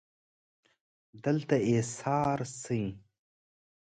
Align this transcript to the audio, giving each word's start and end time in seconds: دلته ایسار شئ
دلته 1.23 1.55
ایسار 1.69 2.39
شئ 2.59 2.81